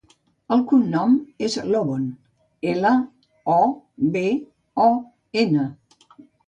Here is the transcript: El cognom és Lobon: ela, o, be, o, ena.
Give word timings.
El 0.55 0.61
cognom 0.71 1.13
és 1.49 1.57
Lobon: 1.75 2.09
ela, 2.73 2.95
o, 3.59 3.61
be, 4.17 4.27
o, 4.89 4.93
ena. 5.47 5.73